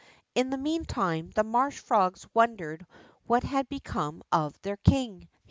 [0.33, 2.87] In the meantime the marsh frogs wondered
[3.27, 5.29] what had become of their king.